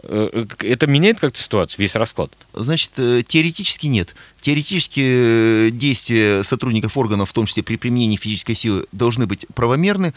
Э, 0.05 0.47
это 0.61 0.87
меняет 0.87 1.21
как-то 1.21 1.39
ситуацию, 1.39 1.81
весь 1.81 1.97
расклад? 1.97 2.33
Значит, 2.53 2.93
э, 2.97 3.23
теоретически 3.27 3.87
нет. 3.89 4.15
Теоретически 4.43 5.71
действия 5.71 6.43
сотрудников 6.43 6.99
органов, 6.99 7.31
в 7.31 7.33
том 7.33 7.47
числе 7.47 7.63
при 7.63 7.77
применении 7.77 8.17
физической 8.17 8.55
силы, 8.55 8.85
должны 8.93 9.27
быть 9.27 9.47
правомерны 9.55 10.13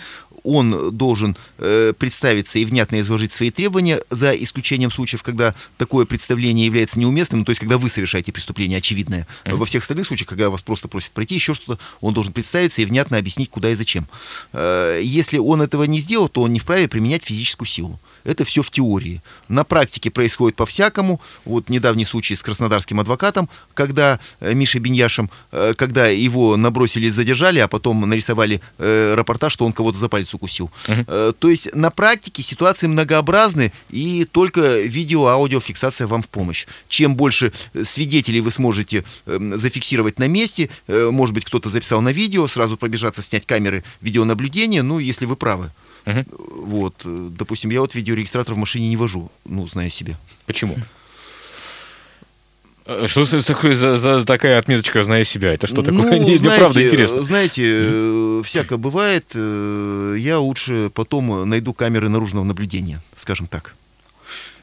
он 0.45 0.95
должен 0.95 1.35
э, 1.57 1.93
представиться 1.97 2.59
и 2.59 2.65
внятно 2.65 2.99
изложить 2.99 3.33
свои 3.33 3.49
требования, 3.49 3.99
за 4.09 4.31
исключением 4.31 4.91
случаев, 4.91 5.23
когда 5.23 5.55
такое 5.77 6.05
представление 6.05 6.67
является 6.67 6.99
неуместным, 6.99 7.43
то 7.43 7.51
есть 7.51 7.59
когда 7.59 7.77
вы 7.77 7.89
совершаете 7.89 8.31
преступление 8.31 8.77
очевидное. 8.77 9.27
Mm-hmm. 9.43 9.55
Во 9.55 9.65
всех 9.65 9.81
остальных 9.81 10.07
случаях, 10.07 10.29
когда 10.29 10.49
вас 10.49 10.61
просто 10.61 10.87
просят 10.87 11.11
пройти 11.11 11.35
еще 11.35 11.53
что-то, 11.53 11.81
он 11.99 12.13
должен 12.13 12.31
представиться 12.31 12.81
и 12.81 12.85
внятно 12.85 13.17
объяснить, 13.17 13.49
куда 13.49 13.71
и 13.71 13.75
зачем. 13.75 14.07
Э, 14.53 14.99
если 15.01 15.39
он 15.39 15.61
этого 15.61 15.83
не 15.83 15.99
сделал, 15.99 16.29
то 16.29 16.43
он 16.43 16.53
не 16.53 16.59
вправе 16.59 16.87
применять 16.87 17.23
физическую 17.23 17.67
силу. 17.67 17.99
Это 18.23 18.45
все 18.45 18.61
в 18.61 18.69
теории. 18.69 19.21
На 19.47 19.63
практике 19.63 20.11
происходит 20.11 20.55
по-всякому. 20.55 21.21
Вот 21.43 21.69
недавний 21.69 22.05
случай 22.05 22.35
с 22.35 22.43
краснодарским 22.43 22.99
адвокатом, 22.99 23.49
когда 23.73 24.14
э, 24.39 24.53
Миша 24.53 24.79
Беньяшем, 24.79 25.29
э, 25.51 25.73
когда 25.75 26.07
его 26.07 26.57
набросили 26.57 27.07
и 27.07 27.09
задержали, 27.09 27.59
а 27.59 27.67
потом 27.67 28.01
нарисовали 28.09 28.61
э, 28.77 29.13
рапорта, 29.15 29.49
что 29.49 29.65
он 29.65 29.73
кого-то 29.73 29.97
за 29.97 30.09
палец 30.09 30.33
укусил. 30.33 30.71
Угу. 30.87 31.33
То 31.39 31.49
есть 31.49 31.73
на 31.73 31.89
практике 31.89 32.43
ситуации 32.43 32.87
многообразны, 32.87 33.71
и 33.89 34.25
только 34.25 34.79
видео-аудиофиксация 34.81 36.07
вам 36.07 36.21
в 36.21 36.29
помощь. 36.29 36.65
Чем 36.87 37.15
больше 37.15 37.51
свидетелей 37.83 38.41
вы 38.41 38.51
сможете 38.51 39.03
эм, 39.25 39.57
зафиксировать 39.57 40.19
на 40.19 40.27
месте, 40.27 40.69
может 40.87 41.33
быть, 41.33 41.45
кто-то 41.45 41.69
записал 41.69 42.01
на 42.01 42.09
видео, 42.09 42.47
сразу 42.47 42.77
пробежаться, 42.77 43.21
снять 43.21 43.45
камеры 43.45 43.83
видеонаблюдения, 44.01 44.83
ну, 44.83 44.99
если 44.99 45.25
вы 45.25 45.35
правы. 45.35 45.71
Угу. 46.05 46.25
Вот, 46.65 46.95
допустим, 47.03 47.69
я 47.71 47.81
вот 47.81 47.95
видеорегистратор 47.95 48.53
в 48.53 48.57
машине 48.57 48.87
не 48.89 48.97
вожу, 48.97 49.31
ну, 49.45 49.67
зная 49.67 49.89
себя. 49.89 50.17
Почему? 50.45 50.77
Э, 52.85 53.05
что 53.07 53.25
такое 53.43 53.73
за, 53.73 53.95
за 53.95 54.25
такая 54.25 54.57
отметочка 54.59 55.03
«знаю 55.03 55.25
себя»? 55.25 55.53
Это 55.53 55.67
что 55.67 55.81
такое? 55.81 56.19
Ну, 56.19 56.27
Мне 56.27 56.37
знаете, 56.37 56.59
правда 56.59 56.85
интересно. 56.85 57.23
Знаете, 57.23 57.61
mm 57.61 58.43
всякое 58.43 58.77
бывает. 58.77 59.25
Э, 59.33 60.15
я 60.17 60.39
лучше 60.39 60.91
потом 60.93 61.49
найду 61.49 61.73
камеры 61.73 62.09
наружного 62.09 62.43
наблюдения, 62.43 63.01
скажем 63.15 63.47
так. 63.47 63.75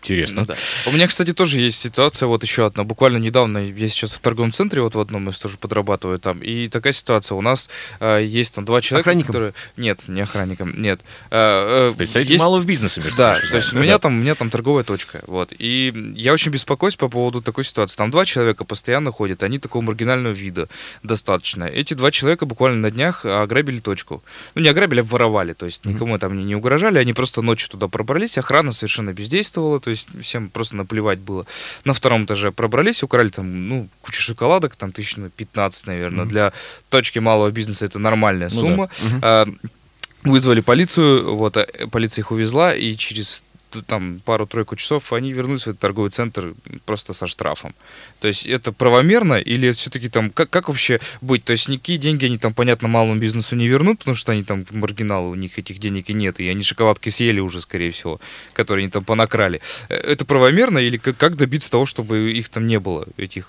Интересно. 0.02 0.40
Ну, 0.40 0.47
да. 0.47 0.56
У 0.87 0.92
меня, 0.92 1.06
кстати, 1.06 1.32
тоже 1.32 1.61
есть 1.61 1.78
ситуация, 1.78 2.26
вот 2.26 2.42
еще 2.42 2.66
одна. 2.66 2.82
Буквально 2.82 3.18
недавно 3.18 3.59
я 3.59 3.88
сейчас 3.88 4.12
в 4.12 4.18
торговом 4.18 4.50
центре, 4.50 4.82
вот 4.82 4.97
в 4.97 5.00
одном 5.00 5.30
из 5.30 5.38
тоже 5.38 5.59
подрабатываю 5.59 6.18
там. 6.18 6.40
И 6.40 6.66
такая 6.66 6.92
ситуация. 6.92 7.37
У 7.37 7.40
нас 7.40 7.71
э, 8.00 8.25
есть 8.25 8.54
там 8.54 8.64
два 8.64 8.80
человека, 8.80 9.11
охранником? 9.11 9.28
которые... 9.28 9.54
Нет, 9.76 10.00
не 10.09 10.21
охранником, 10.23 10.75
нет. 10.80 11.00
Э, 11.30 11.90
э, 11.90 11.94
Представитель 11.97 12.32
есть... 12.32 12.42
малого 12.42 12.64
бизнеса, 12.64 13.00
между 13.00 13.16
Да, 13.16 13.38
то 13.38 13.56
есть 13.56 13.73
у 13.73 13.76
меня 13.76 14.00
там, 14.00 14.18
у 14.18 14.21
меня 14.21 14.35
там 14.35 14.50
торговая 14.50 14.82
точка. 14.82 15.23
Вот. 15.28 15.52
И 15.56 16.12
я 16.16 16.32
очень 16.32 16.50
беспокоюсь 16.50 16.97
по 16.97 17.09
поводу 17.09 17.40
такой 17.40 17.64
ситуации. 17.64 17.97
Там 17.97 18.11
два 18.11 18.25
человека 18.25 18.64
постоянно 18.64 19.12
ходят, 19.12 19.44
они 19.44 19.61
такого 19.61 19.82
маргинального 19.82 20.32
вида 20.32 20.68
достаточно. 21.04 21.64
Эти 21.64 21.94
два 21.94 22.11
человека 22.11 22.44
буквально 22.44 22.78
на 22.78 22.90
днях 22.90 23.25
ограбили 23.25 23.78
точку. 23.78 24.23
Ну, 24.56 24.62
не 24.62 24.68
ограбили, 24.68 25.00
а 25.00 25.04
воровали. 25.04 25.52
То 25.52 25.66
есть 25.66 25.85
никому 25.85 26.18
там 26.18 26.37
не, 26.37 26.42
не 26.42 26.56
угрожали, 26.56 26.99
они 26.99 27.12
просто 27.12 27.40
ночью 27.40 27.71
туда 27.71 27.87
пробрались, 27.87 28.37
охрана 28.37 28.73
совершенно 28.73 29.12
бездействовала, 29.12 29.78
то 29.78 29.92
есть 29.93 30.07
всем 30.21 30.49
просто 30.49 30.77
наплевать 30.77 31.19
было. 31.19 31.47
На 31.85 31.93
втором 31.93 32.25
этаже 32.25 32.53
пробрались, 32.53 33.03
украли 33.03 33.29
там, 33.29 33.69
ну, 33.69 33.89
кучу 34.01 34.21
шоколадок, 34.21 34.77
там 34.77 34.93
тысяч 34.93 35.17
ну, 35.17 35.31
15, 35.31 35.87
наверное. 35.87 36.25
Mm-hmm. 36.25 36.29
Для 36.29 36.53
точки 36.89 37.19
малого 37.21 37.51
бизнеса 37.51 37.85
это 37.85 37.99
нормальная 37.99 38.51
ну, 38.53 38.61
сумма. 38.61 38.91
Да. 39.21 39.45
Mm-hmm. 39.45 39.59
Вызвали 40.25 40.61
полицию, 40.61 41.35
вот, 41.35 41.57
а, 41.57 41.67
полиция 41.91 42.23
их 42.23 42.31
увезла, 42.31 42.75
и 42.75 42.97
через 42.97 43.43
там 43.81 44.21
пару-тройку 44.25 44.76
часов 44.76 45.12
они 45.12 45.33
вернулись 45.33 45.62
в 45.62 45.69
этот 45.69 45.81
торговый 45.81 46.11
центр 46.11 46.55
просто 46.85 47.14
со 47.14 47.26
штрафом. 47.26 47.75
То 48.21 48.29
есть 48.29 48.45
это 48.47 48.73
правомерно 48.73 49.35
или 49.35 49.73
все-таки 49.73 50.09
там, 50.09 50.31
как, 50.31 50.50
как 50.50 50.69
вообще 50.69 51.00
быть? 51.23 51.45
То 51.45 51.52
есть 51.52 51.69
никакие 51.69 51.99
деньги 51.99 52.26
они 52.26 52.37
там, 52.37 52.52
понятно, 52.52 52.88
малому 52.88 53.17
бизнесу 53.17 53.57
не 53.57 53.69
вернут, 53.69 54.00
потому 54.00 54.14
что 54.14 54.33
они 54.33 54.43
там 54.43 54.67
маргиналы, 54.71 55.31
у 55.31 55.35
них 55.35 55.59
этих 55.59 55.79
денег 55.79 56.11
и 56.11 56.12
нет, 56.12 56.41
и 56.41 56.49
они 56.49 56.62
шоколадки 56.62 57.09
съели 57.09 57.41
уже, 57.41 57.61
скорее 57.61 57.91
всего, 57.93 58.21
которые 58.52 58.85
они 58.85 58.91
там 58.91 59.05
понакрали. 59.05 59.61
Э, 59.88 59.95
это 59.95 60.25
правомерно 60.25 60.79
или 60.79 60.99
как, 60.99 61.17
как 61.17 61.37
добиться 61.37 61.71
того, 61.71 61.87
чтобы 61.87 62.33
их 62.33 62.49
там 62.49 62.67
не 62.67 62.79
было, 62.79 63.07
этих 63.17 63.49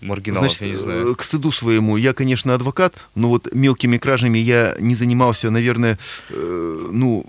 маргиналов, 0.00 0.52
Значит, 0.52 0.62
я 0.62 0.68
не 0.68 0.74
знаю? 0.74 1.12
Э, 1.12 1.14
к 1.14 1.22
стыду 1.22 1.52
своему, 1.52 1.96
я, 1.96 2.12
конечно, 2.12 2.54
адвокат, 2.54 2.94
но 3.14 3.28
вот 3.28 3.48
мелкими 3.54 3.96
кражами 3.96 4.38
я 4.38 4.74
не 4.78 4.94
занимался, 4.94 5.50
наверное, 5.50 5.98
э, 6.30 6.88
ну, 6.90 7.26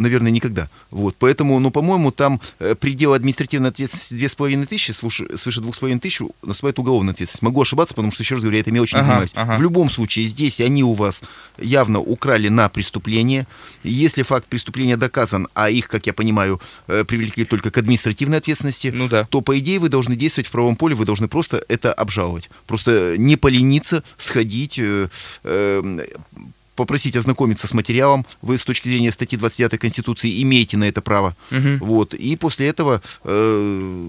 наверное, 0.00 0.30
никогда. 0.30 0.68
Вот, 0.90 1.14
поэтому, 1.18 1.58
ну, 1.60 1.70
по-моему, 1.70 2.10
там 2.10 2.40
э, 2.58 2.74
предел 2.74 3.12
административной 3.12 3.68
ответственности 3.68 4.14
2500, 4.14 4.96
свыше, 4.96 5.36
свыше 5.36 5.60
2500 5.60 6.30
наступает 6.42 6.78
уголовная 6.78 7.12
ответственность. 7.12 7.42
Могу 7.42 7.62
ошибаться, 7.62 7.94
потому 7.94 8.10
что, 8.10 8.22
еще 8.22 8.34
раз 8.34 8.42
говорю, 8.42 8.56
я 8.56 8.62
этой 8.62 8.72
мелочью 8.72 8.98
не 8.98 9.02
ага, 9.02 9.08
занимаюсь. 9.08 9.30
Ага. 9.34 9.56
В 9.56 9.62
любом 9.62 9.90
случае, 9.90 10.24
здесь 10.24 10.60
они 10.60 10.82
у 10.82 10.94
вас 10.94 11.22
явно 11.58 12.00
украли 12.00 12.48
на 12.48 12.68
преступление. 12.68 13.46
Если 13.82 14.22
факт 14.22 14.46
преступления 14.46 14.96
доказан, 14.96 15.48
а 15.54 15.70
их, 15.70 15.88
как 15.88 16.06
я 16.06 16.12
понимаю, 16.12 16.60
э, 16.88 17.04
привлекли 17.04 17.44
только 17.44 17.70
к 17.70 17.78
административной 17.78 18.38
ответственности, 18.38 18.88
ну, 18.94 19.08
да. 19.08 19.24
то, 19.24 19.40
по 19.42 19.58
идее, 19.58 19.78
вы 19.78 19.88
должны 19.88 20.16
действовать 20.16 20.48
в 20.48 20.50
правом 20.50 20.76
поле, 20.76 20.94
вы 20.94 21.04
должны 21.04 21.28
просто 21.28 21.62
это 21.68 21.92
обжаловать. 21.92 22.50
Просто 22.66 23.16
не 23.18 23.36
полениться, 23.36 24.02
сходить, 24.16 24.78
э, 24.78 25.08
э, 25.44 26.06
попросить 26.76 27.16
ознакомиться 27.16 27.66
с 27.66 27.74
материалом. 27.74 28.26
Вы 28.42 28.58
с 28.58 28.64
точки 28.64 28.88
зрения 28.88 29.10
статьи 29.10 29.38
29 29.38 29.78
Конституции 29.78 30.42
имеете 30.42 30.76
на 30.76 30.84
это 30.84 31.02
право. 31.02 31.36
Угу. 31.50 31.84
Вот. 31.84 32.14
И 32.14 32.36
после 32.36 32.68
этого 32.68 33.02
э, 33.24 34.08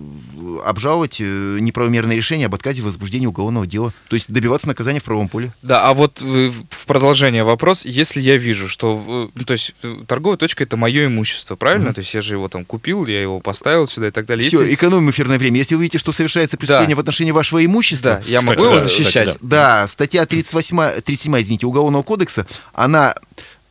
обжаловать 0.66 1.20
э, 1.20 1.58
неправомерное 1.60 2.16
решение 2.16 2.46
об 2.48 2.56
отказе 2.56 2.82
в 2.82 2.86
возбуждении 2.86 3.28
уголовного 3.28 3.68
дела. 3.68 3.94
То 4.10 4.16
есть 4.16 4.32
добиваться 4.32 4.68
наказания 4.68 5.00
в 5.00 5.04
правом 5.04 5.28
поле. 5.28 5.54
Да, 5.62 5.88
а 5.88 5.94
вот 5.94 6.22
э, 6.22 6.52
в 6.70 6.86
продолжение 6.86 7.44
вопрос. 7.44 7.86
Если 7.86 8.22
я 8.22 8.38
вижу, 8.38 8.68
что... 8.68 9.30
Ну, 9.34 9.44
то 9.44 9.54
есть 9.54 9.76
э, 9.84 10.04
торговая 10.08 10.38
точка— 10.38 10.64
это 10.66 10.78
мое 10.78 11.08
имущество, 11.08 11.56
правильно? 11.56 11.88
Угу. 11.88 11.96
То 11.96 12.00
есть 12.00 12.14
я 12.14 12.22
же 12.22 12.36
его 12.36 12.48
там 12.48 12.66
купил, 12.66 13.06
я 13.06 13.22
его 13.22 13.40
поставил 13.40 13.88
сюда 13.88 14.08
и 14.08 14.12
так 14.12 14.26
далее. 14.26 14.48
Все, 14.48 14.62
Если... 14.62 14.76
экономим 14.76 15.10
эфирное 15.10 15.38
время. 15.38 15.58
Если 15.58 15.76
вы 15.76 15.84
видите, 15.84 15.98
что 15.98 16.12
совершается 16.12 16.58
преступление 16.58 16.96
да. 16.96 16.98
в 16.98 17.00
отношении 17.00 17.32
вашего 17.32 17.64
имущества... 17.64 18.22
Да, 18.26 18.32
я 18.32 18.42
могу 18.42 18.64
его 18.64 18.80
защищать. 18.80 19.28
Кстати, 19.28 19.38
да. 19.42 19.82
да, 19.82 19.88
статья 19.88 20.26
38, 20.26 21.02
37, 21.02 21.42
извините, 21.42 21.66
Уголовного 21.66 22.04
кодекса 22.04 22.48
она 22.74 23.16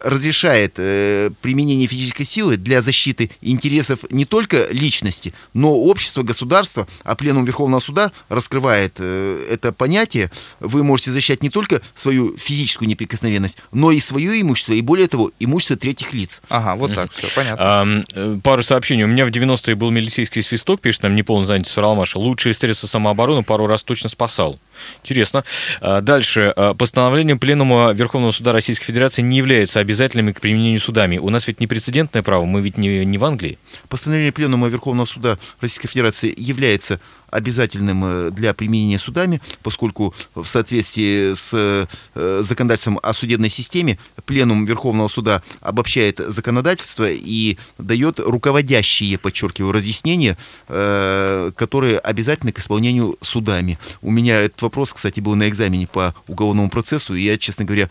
разрешает 0.02 0.75
э, 0.78 1.30
применение 1.42 1.87
физической 1.87 2.25
силы 2.25 2.57
для 2.57 2.80
защиты 2.80 3.30
интересов 3.40 4.00
не 4.11 4.25
только 4.25 4.66
личности, 4.71 5.35
но 5.54 5.75
общества, 5.75 6.23
государства, 6.23 6.87
а 7.04 7.14
Пленум 7.14 7.45
Верховного 7.45 7.80
Суда 7.80 8.12
раскрывает 8.28 8.95
э, 8.99 9.47
это 9.50 9.73
понятие. 9.73 10.30
Вы 10.61 10.85
можете 10.85 11.11
защищать 11.11 11.42
не 11.42 11.50
только 11.50 11.80
свою 11.95 12.37
физическую 12.37 12.88
неприкосновенность, 12.88 13.59
но 13.73 13.90
и 13.90 14.00
свое 14.00 14.40
имущество, 14.40 14.73
и 14.73 14.80
более 14.80 15.09
того, 15.09 15.30
имущество 15.38 15.76
третьих 15.76 16.12
лиц. 16.14 16.40
Ага, 16.49 16.76
вот 16.76 16.95
так, 16.95 17.12
все 17.12 17.28
понятно. 17.35 17.64
А, 18.14 18.38
пару 18.42 18.62
сообщений. 18.62 19.04
У 19.04 19.09
меня 19.09 19.26
в 19.26 19.30
90-е 19.30 19.75
был 19.75 19.90
милицейский 19.90 20.42
свисток, 20.42 20.80
пишет 20.80 21.02
нам 21.02 21.14
неполный 21.14 21.47
занятый 21.47 21.69
Суралмаша. 21.69 22.19
Лучшие 22.19 22.54
средства 22.54 22.87
самообороны 22.87 23.42
пару 23.42 23.66
раз 23.66 23.83
точно 23.83 24.09
спасал. 24.09 24.59
Интересно. 25.02 25.45
А, 25.80 26.00
дальше. 26.00 26.52
А, 26.57 26.75
постановление 26.75 27.37
Пленума 27.37 27.92
Верховного 27.92 28.33
Суда 28.33 28.52
Российской 28.52 28.87
Федерации 28.87 29.23
не 29.23 29.38
является 29.38 29.80
обязательными 29.90 30.32
к 30.32 30.40
применению 30.40 30.80
судами. 30.80 31.18
У 31.18 31.28
нас 31.30 31.47
ведь 31.47 31.61
не 31.61 31.66
прецедентное 31.66 32.23
право, 32.23 32.44
мы 32.44 32.61
ведь 32.61 32.78
не, 32.78 33.04
не 33.04 33.18
в 33.18 33.25
Англии. 33.25 33.59
Постановление 33.88 34.32
Пленума 34.32 34.68
Верховного 34.68 35.06
Суда 35.06 35.38
Российской 35.61 35.88
Федерации 35.88 36.32
является 36.37 37.00
обязательным 37.30 38.04
э, 38.04 38.30
для 38.30 38.54
применения 38.54 38.99
судами, 38.99 39.40
поскольку 39.62 40.14
в 40.34 40.44
соответствии 40.44 41.34
с 41.34 41.50
э, 42.14 42.42
законодательством 42.42 42.99
о 43.02 43.12
судебной 43.12 43.50
системе 43.50 43.99
Пленум 44.25 44.64
Верховного 44.64 45.08
Суда 45.08 45.42
обобщает 45.60 46.18
законодательство 46.18 47.06
и 47.08 47.56
дает 47.78 48.20
руководящие, 48.20 49.18
подчеркиваю, 49.18 49.72
разъяснения, 49.72 50.37
э, 50.68 51.52
которые 51.56 51.99
обязательны 51.99 52.52
к 52.52 52.58
исполнению 52.58 53.16
судами. 53.20 53.78
У 54.02 54.10
меня 54.10 54.40
этот 54.40 54.62
вопрос, 54.62 54.92
кстати, 54.92 55.20
был 55.20 55.34
на 55.34 55.49
экзамене 55.49 55.87
по 55.87 56.14
уголовному 56.26 56.70
процессу, 56.70 57.14
и 57.14 57.22
я, 57.22 57.38
честно 57.38 57.64
говоря, 57.64 57.88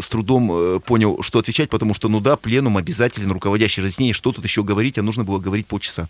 с 0.00 0.08
трудом 0.08 0.80
понял, 0.80 1.22
что 1.22 1.38
отвечать, 1.38 1.70
потому 1.70 1.94
что, 1.94 2.08
ну 2.08 2.20
да, 2.20 2.36
пленум 2.36 2.76
обязателен, 2.76 3.30
руководящее 3.32 3.84
разъяснение, 3.84 4.14
что 4.14 4.32
тут 4.32 4.44
еще 4.44 4.62
говорить, 4.62 4.98
а 4.98 5.02
нужно 5.02 5.24
было 5.24 5.38
говорить 5.38 5.66
полчаса. 5.66 6.08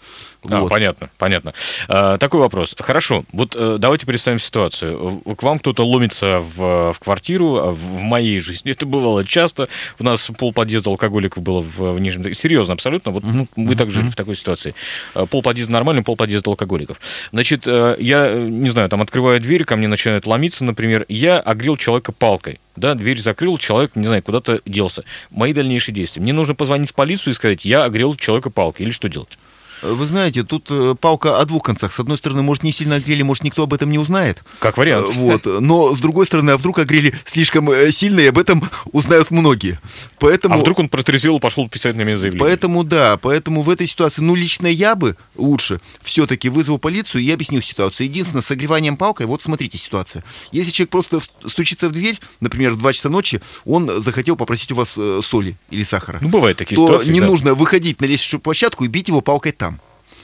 А, 0.48 0.60
вот. 0.60 0.70
понятно, 0.70 1.10
понятно. 1.18 1.54
А, 1.88 2.18
такой 2.18 2.40
вопрос 2.40 2.61
вопрос. 2.62 2.76
Хорошо, 2.78 3.24
вот 3.32 3.56
э, 3.56 3.76
давайте 3.78 4.06
представим 4.06 4.38
ситуацию. 4.38 5.22
К 5.36 5.42
вам 5.42 5.58
кто-то 5.58 5.86
ломится 5.86 6.38
в, 6.38 6.92
в 6.92 6.98
квартиру, 6.98 7.56
а 7.56 7.70
в, 7.70 7.76
в 7.76 8.00
моей 8.02 8.40
жизни 8.40 8.70
это 8.70 8.86
бывало 8.86 9.24
часто. 9.24 9.68
У 9.98 10.04
нас 10.04 10.30
пол 10.38 10.52
подъезда 10.52 10.90
алкоголиков 10.90 11.42
было 11.42 11.60
в, 11.60 11.94
в 11.94 12.00
Нижнем... 12.00 12.34
Серьезно, 12.34 12.74
абсолютно. 12.74 13.12
Вот 13.12 13.24
ну, 13.24 13.48
мы 13.56 13.74
так 13.74 13.90
жили 13.90 14.08
в 14.08 14.16
такой 14.16 14.36
ситуации. 14.36 14.74
Э, 15.14 15.26
пол 15.26 15.42
подъезда 15.42 15.72
нормальный, 15.72 16.02
пол 16.02 16.16
подъезда 16.16 16.50
алкоголиков. 16.50 17.00
Значит, 17.32 17.66
э, 17.66 17.96
я, 17.98 18.32
не 18.32 18.70
знаю, 18.70 18.88
там 18.88 19.02
открываю 19.02 19.40
дверь, 19.40 19.64
ко 19.64 19.76
мне 19.76 19.88
начинают 19.88 20.26
ломиться, 20.26 20.64
например. 20.64 21.04
Я 21.08 21.40
огрел 21.40 21.76
человека 21.76 22.12
палкой. 22.12 22.60
Да, 22.74 22.94
дверь 22.94 23.20
закрыл, 23.20 23.58
человек, 23.58 23.96
не 23.96 24.06
знаю, 24.06 24.22
куда-то 24.22 24.60
делся. 24.64 25.04
Мои 25.30 25.52
дальнейшие 25.52 25.94
действия. 25.94 26.22
Мне 26.22 26.32
нужно 26.32 26.54
позвонить 26.54 26.90
в 26.90 26.94
полицию 26.94 27.32
и 27.32 27.36
сказать, 27.36 27.64
я 27.66 27.84
огрел 27.84 28.14
человека 28.14 28.48
палкой. 28.48 28.86
Или 28.86 28.92
что 28.92 29.08
делать? 29.08 29.38
Вы 29.82 30.06
знаете, 30.06 30.44
тут 30.44 30.68
э, 30.70 30.94
палка 30.98 31.40
о 31.40 31.44
двух 31.44 31.64
концах. 31.64 31.92
С 31.92 31.98
одной 31.98 32.16
стороны, 32.16 32.42
может, 32.42 32.62
не 32.62 32.70
сильно 32.70 32.96
огрели, 32.96 33.22
может, 33.24 33.42
никто 33.42 33.64
об 33.64 33.74
этом 33.74 33.90
не 33.90 33.98
узнает. 33.98 34.42
Как 34.60 34.78
вариант. 34.78 35.06
Э, 35.08 35.12
вот. 35.12 35.46
Но, 35.60 35.92
с 35.92 35.98
другой 35.98 36.26
стороны, 36.26 36.52
а 36.52 36.56
вдруг 36.56 36.78
огрели 36.78 37.12
слишком 37.24 37.68
э, 37.70 37.90
сильно, 37.90 38.20
и 38.20 38.26
об 38.26 38.38
этом 38.38 38.62
узнают 38.92 39.32
многие. 39.32 39.80
Поэтому... 40.20 40.54
А 40.54 40.58
вдруг 40.58 40.78
он 40.78 40.88
протрезвел 40.88 41.38
и 41.38 41.40
пошел 41.40 41.68
писать 41.68 41.96
на 41.96 42.02
меня 42.02 42.16
заявление? 42.16 42.48
Поэтому, 42.48 42.84
да, 42.84 43.16
поэтому 43.16 43.62
в 43.62 43.70
этой 43.70 43.88
ситуации, 43.88 44.22
ну, 44.22 44.36
лично 44.36 44.68
я 44.68 44.94
бы 44.94 45.16
лучше 45.36 45.80
все-таки 46.00 46.48
вызвал 46.48 46.78
полицию 46.78 47.22
и 47.22 47.30
объяснил 47.32 47.60
ситуацию. 47.60 48.06
Единственное, 48.06 48.42
с 48.42 48.50
огреванием 48.52 48.96
палкой, 48.96 49.26
вот 49.26 49.42
смотрите 49.42 49.78
ситуация. 49.78 50.22
Если 50.52 50.70
человек 50.70 50.90
просто 50.90 51.20
стучится 51.44 51.88
в 51.88 51.92
дверь, 51.92 52.20
например, 52.40 52.72
в 52.72 52.78
2 52.78 52.92
часа 52.92 53.08
ночи, 53.08 53.40
он 53.64 53.90
захотел 54.00 54.36
попросить 54.36 54.70
у 54.70 54.76
вас 54.76 54.98
соли 55.22 55.56
или 55.70 55.82
сахара. 55.82 56.18
Ну, 56.20 56.28
бывают 56.28 56.58
такие 56.58 56.76
то 56.76 56.86
ситуации, 56.86 57.10
не 57.10 57.20
да. 57.20 57.26
нужно 57.26 57.54
выходить 57.54 58.00
на 58.00 58.04
лестничную 58.04 58.40
площадку 58.40 58.84
и 58.84 58.88
бить 58.88 59.08
его 59.08 59.20
палкой 59.20 59.52
там. 59.52 59.71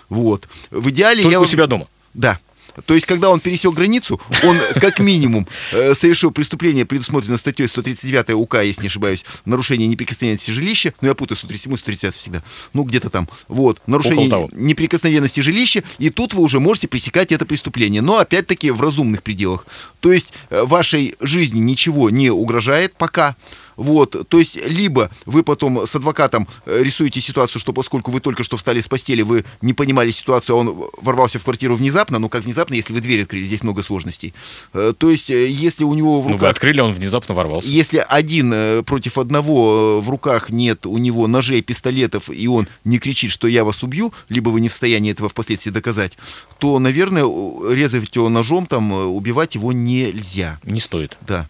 Вот. 0.08 0.48
В 0.70 0.90
идеале 0.90 1.22
Только 1.22 1.32
я... 1.32 1.40
у 1.40 1.46
себя 1.46 1.66
дома? 1.66 1.88
Да. 2.14 2.38
То 2.86 2.94
есть, 2.94 3.06
когда 3.06 3.30
он 3.30 3.40
пересек 3.40 3.74
границу, 3.74 4.20
он 4.42 4.60
как 4.76 4.98
минимум 5.00 5.46
э, 5.72 5.94
совершил 5.94 6.30
преступление, 6.30 6.84
предусмотренное 6.86 7.38
статьей 7.38 7.68
139 7.68 8.30
УК, 8.34 8.62
если 8.62 8.82
не 8.82 8.88
ошибаюсь, 8.88 9.24
нарушение 9.44 9.88
неприкосновенности 9.88 10.50
жилища, 10.50 10.94
ну 11.00 11.08
я 11.08 11.14
путаю 11.14 11.36
137 11.36 11.76
130 11.76 12.14
всегда, 12.14 12.42
ну 12.72 12.84
где-то 12.84 13.10
там, 13.10 13.28
вот, 13.48 13.80
нарушение 13.86 14.48
неприкосновенности 14.52 15.40
жилища, 15.40 15.82
и 15.98 16.10
тут 16.10 16.34
вы 16.34 16.42
уже 16.42 16.60
можете 16.60 16.88
пресекать 16.88 17.32
это 17.32 17.46
преступление, 17.46 18.02
но 18.02 18.18
опять-таки 18.18 18.70
в 18.70 18.80
разумных 18.80 19.22
пределах. 19.22 19.66
То 20.00 20.12
есть 20.12 20.32
э, 20.50 20.62
вашей 20.62 21.16
жизни 21.20 21.58
ничего 21.58 22.10
не 22.10 22.30
угрожает 22.30 22.94
пока, 22.96 23.36
вот, 23.78 24.28
то 24.28 24.38
есть, 24.40 24.58
либо 24.66 25.08
вы 25.24 25.44
потом 25.44 25.86
с 25.86 25.94
адвокатом 25.94 26.48
э, 26.66 26.82
рисуете 26.82 27.20
ситуацию, 27.20 27.60
что 27.60 27.72
поскольку 27.72 28.10
вы 28.10 28.18
только 28.18 28.42
что 28.42 28.56
встали 28.56 28.80
с 28.80 28.88
постели, 28.88 29.22
вы 29.22 29.44
не 29.62 29.72
понимали 29.72 30.10
ситуацию, 30.10 30.56
а 30.56 30.58
он 30.58 30.90
ворвался 31.00 31.38
в 31.38 31.44
квартиру 31.44 31.76
внезапно, 31.76 32.18
ну 32.18 32.28
как 32.28 32.42
внезапно, 32.42 32.74
если 32.74 32.92
вы 32.92 33.00
дверь 33.00 33.22
открыли, 33.22 33.44
здесь 33.44 33.62
много 33.62 33.84
сложностей. 33.84 34.34
Э, 34.74 34.92
то 34.98 35.10
есть, 35.10 35.30
э, 35.30 35.48
если 35.48 35.84
у 35.84 35.94
него 35.94 36.20
в 36.20 36.24
руках... 36.24 36.40
Ну 36.40 36.46
вы 36.46 36.50
открыли, 36.50 36.80
он 36.80 36.92
внезапно 36.92 37.36
ворвался. 37.36 37.68
Если 37.68 38.04
один 38.08 38.82
против 38.84 39.16
одного 39.16 40.00
в 40.00 40.10
руках 40.10 40.50
нет 40.50 40.84
у 40.84 40.98
него 40.98 41.28
ножей, 41.28 41.62
пистолетов, 41.62 42.30
и 42.30 42.48
он 42.48 42.66
не 42.84 42.98
кричит, 42.98 43.30
что 43.30 43.46
я 43.46 43.62
вас 43.62 43.84
убью, 43.84 44.12
либо 44.28 44.50
вы 44.50 44.60
не 44.60 44.68
в 44.68 44.72
состоянии 44.72 45.12
этого 45.12 45.28
впоследствии 45.28 45.70
доказать, 45.70 46.18
то, 46.58 46.80
наверное, 46.80 47.24
резать 47.72 48.16
его 48.16 48.28
ножом, 48.28 48.66
там, 48.66 48.90
убивать 48.90 49.54
его 49.54 49.70
нельзя. 49.70 50.58
Не 50.64 50.80
стоит. 50.80 51.16
Да. 51.20 51.48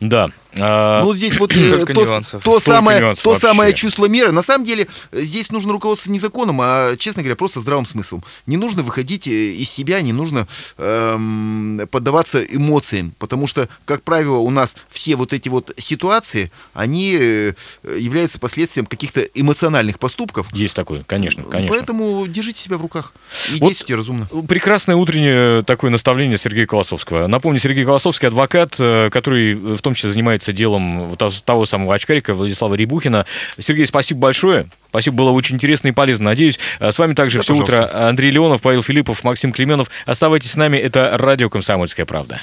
Да. 0.00 0.30
А... 0.58 1.02
Ну, 1.02 1.14
здесь 1.14 1.38
вот 1.38 1.52
э, 1.56 1.84
то, 1.86 2.20
то, 2.42 2.60
самое, 2.60 3.14
то 3.14 3.34
самое 3.38 3.72
чувство 3.72 4.06
меры. 4.06 4.32
На 4.32 4.42
самом 4.42 4.64
деле, 4.64 4.86
здесь 5.12 5.50
нужно 5.50 5.72
руководствоваться 5.72 6.10
не 6.10 6.18
законом, 6.18 6.60
а, 6.60 6.96
честно 6.96 7.22
говоря, 7.22 7.36
просто 7.36 7.60
здравым 7.60 7.86
смыслом. 7.86 8.22
Не 8.46 8.56
нужно 8.56 8.82
выходить 8.82 9.26
э, 9.26 9.30
из 9.30 9.70
себя, 9.70 10.02
не 10.02 10.12
нужно 10.12 10.46
эм, 10.78 11.80
поддаваться 11.90 12.42
эмоциям, 12.42 13.14
потому 13.18 13.46
что, 13.46 13.68
как 13.84 14.02
правило, 14.02 14.38
у 14.38 14.50
нас 14.50 14.76
все 14.90 15.16
вот 15.16 15.32
эти 15.32 15.48
вот 15.48 15.72
ситуации, 15.78 16.52
они 16.74 17.16
э, 17.18 17.54
являются 17.98 18.38
последствием 18.38 18.86
каких-то 18.86 19.22
эмоциональных 19.34 19.98
поступков. 19.98 20.52
Есть 20.52 20.76
такое, 20.76 21.02
конечно, 21.04 21.44
конечно. 21.44 21.74
Поэтому 21.74 22.26
держите 22.26 22.60
себя 22.60 22.76
в 22.76 22.82
руках 22.82 23.14
и 23.50 23.58
вот 23.58 23.68
действуйте 23.68 23.94
разумно. 23.94 24.28
Прекрасное 24.48 24.96
утреннее 24.96 25.62
такое 25.62 25.90
наставление 25.90 26.36
Сергея 26.36 26.66
Колосовского. 26.66 27.26
Напомню, 27.26 27.58
Сергей 27.58 27.84
Колосовский, 27.84 28.28
адвокат, 28.28 28.76
который 28.76 29.51
в 29.54 29.80
том 29.80 29.94
числе 29.94 30.10
занимается 30.10 30.52
делом 30.52 31.16
того 31.44 31.66
самого 31.66 31.94
очкарика 31.94 32.34
Владислава 32.34 32.74
Рябухина. 32.74 33.26
Сергей, 33.58 33.86
спасибо 33.86 34.20
большое. 34.20 34.66
Спасибо, 34.90 35.16
было 35.16 35.30
очень 35.30 35.56
интересно 35.56 35.88
и 35.88 35.92
полезно. 35.92 36.26
Надеюсь, 36.26 36.58
э, 36.78 36.92
с 36.92 36.98
вами 36.98 37.14
также 37.14 37.38
да, 37.38 37.44
все 37.44 37.54
пожалуйста. 37.54 37.88
утро 37.88 38.08
Андрей 38.08 38.30
Леонов, 38.30 38.60
Павел 38.62 38.82
Филиппов, 38.82 39.24
Максим 39.24 39.52
Клеменов. 39.52 39.88
Оставайтесь 40.04 40.52
с 40.52 40.56
нами. 40.56 40.76
Это 40.76 41.12
радио 41.14 41.48
«Комсомольская 41.48 42.04
правда». 42.06 42.42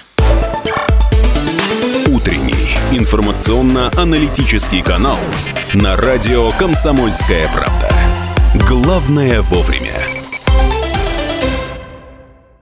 Утренний 2.08 2.76
информационно-аналитический 2.92 4.82
канал 4.82 5.20
на 5.74 5.96
радио 5.96 6.50
«Комсомольская 6.52 7.48
правда». 7.54 7.90
Главное 8.68 9.42
вовремя. 9.42 10.19